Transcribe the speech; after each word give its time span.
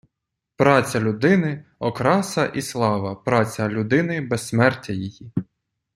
Праця 0.55 0.99
людини– 0.99 1.65
окраса 1.79 2.45
і 2.45 2.61
слава, 2.61 3.15
праця 3.15 3.69
людини– 3.69 4.21
безсмертя 4.21 4.93
її 4.93 5.31